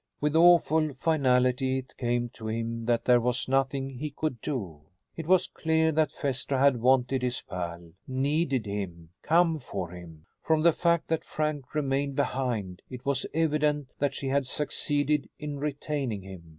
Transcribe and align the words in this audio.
With 0.19 0.35
awful 0.35 0.95
finality 0.95 1.77
it 1.77 1.95
came 1.95 2.29
to 2.29 2.47
him 2.47 2.85
that 2.85 3.05
there 3.05 3.21
was 3.21 3.47
nothing 3.47 3.87
he 3.91 4.09
could 4.09 4.41
do. 4.41 4.81
It 5.15 5.27
was 5.27 5.45
clear 5.45 5.91
that 5.91 6.11
Phaestra 6.11 6.57
had 6.57 6.81
wanted 6.81 7.21
his 7.21 7.43
pal, 7.47 7.91
needed 8.07 8.65
him 8.65 9.09
come 9.21 9.59
for 9.59 9.91
him. 9.91 10.25
From 10.41 10.63
the 10.63 10.73
fact 10.73 11.07
that 11.09 11.23
Frank 11.23 11.75
remained 11.75 12.15
behind 12.15 12.81
it 12.89 13.05
was 13.05 13.27
evident 13.35 13.89
that 13.99 14.15
she 14.15 14.29
had 14.29 14.47
succeeded 14.47 15.29
in 15.37 15.59
retaining 15.59 16.23
him. 16.23 16.49